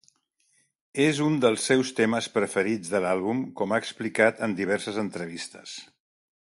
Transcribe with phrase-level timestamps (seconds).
[1.03, 5.81] És un dels seus temes preferits de l'àlbum, com ha explicat en diverses entrevistes.